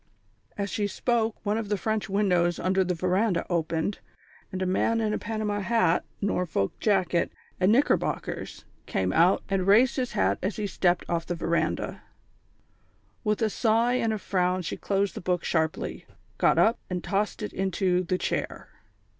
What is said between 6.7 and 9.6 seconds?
jacket and knickerbockers, came out